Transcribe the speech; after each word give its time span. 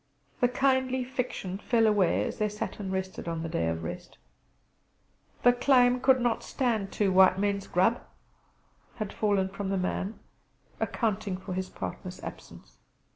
The 0.39 0.47
kindly 0.47 1.03
fiction 1.03 1.59
fell 1.59 1.85
away 1.85 2.23
as 2.23 2.39
they 2.39 2.49
sat 2.49 2.79
and 2.79 2.91
rested 2.91 3.27
on 3.27 3.43
the 3.43 3.47
day 3.49 3.67
of 3.67 3.83
rest. 3.83 4.17
"The 5.43 5.53
claim 5.53 5.99
could 5.99 6.19
not 6.19 6.41
stand 6.41 6.91
two 6.91 7.11
white 7.11 7.37
men's 7.37 7.67
grub" 7.67 8.01
had 8.95 9.13
fallen 9.13 9.47
from 9.49 9.69
the 9.69 9.77
man, 9.77 10.19
accounting 10.79 11.37
for 11.37 11.53
his 11.53 11.69
partner's 11.69 12.19
absence. 12.23 12.79